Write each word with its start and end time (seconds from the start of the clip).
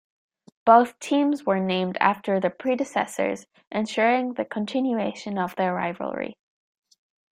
Both 0.65 0.97
teams 0.97 1.45
were 1.45 1.59
named 1.59 1.95
after 2.01 2.39
their 2.39 2.49
predecessors, 2.49 3.45
ensuring 3.71 4.33
the 4.33 4.45
continuation 4.45 5.37
of 5.37 5.55
the 5.57 5.71
rivalry. 5.71 6.33